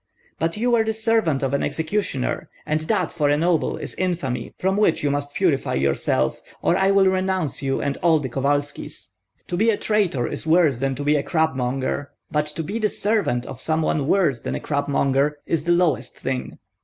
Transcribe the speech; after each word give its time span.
"But 0.39 0.57
you 0.57 0.71
were 0.71 0.83
the 0.83 0.93
servant 0.95 1.43
of 1.43 1.53
an 1.53 1.61
executioner, 1.61 2.49
and 2.65 2.79
that 2.79 3.11
for 3.11 3.29
a 3.29 3.37
noble 3.37 3.77
is 3.77 3.93
infamy 3.99 4.51
from 4.57 4.75
which 4.75 5.03
you 5.03 5.11
must 5.11 5.35
purify 5.35 5.75
yourself, 5.75 6.41
or 6.63 6.75
I 6.75 6.89
will 6.89 7.05
renounce 7.05 7.61
you 7.61 7.83
and 7.83 7.97
all 7.97 8.19
the 8.19 8.27
Kovalskis. 8.27 9.09
To 9.45 9.55
be 9.55 9.69
a 9.69 9.77
traitor 9.77 10.25
is 10.25 10.47
worse 10.47 10.79
than 10.79 10.95
to 10.95 11.03
be 11.03 11.17
a 11.17 11.21
crabmonger, 11.23 12.07
but 12.31 12.47
to 12.47 12.63
be 12.63 12.79
the 12.79 12.89
servant 12.89 13.45
of 13.45 13.61
some 13.61 13.83
one 13.83 14.07
worse 14.07 14.41
than 14.41 14.55
a 14.55 14.59
crabmonger 14.59 15.33
is 15.45 15.65
the 15.65 15.71
lowest 15.73 16.17
thing." 16.17 16.57